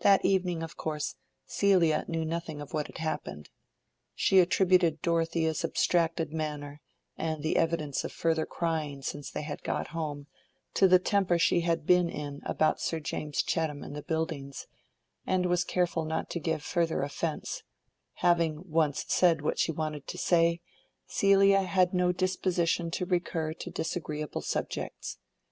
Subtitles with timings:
[0.00, 1.14] That evening, of course,
[1.46, 3.50] Celia knew nothing of what had happened.
[4.16, 6.80] She attributed Dorothea's abstracted manner,
[7.16, 10.26] and the evidence of further crying since they had got home,
[10.74, 14.66] to the temper she had been in about Sir James Chettam and the buildings,
[15.24, 17.62] and was careful not to give further offence:
[18.26, 20.60] having once said what she wanted to say,
[21.06, 25.18] Celia had no disposition to recur to disagreeable subjects.